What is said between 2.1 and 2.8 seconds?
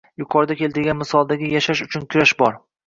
kurash bor.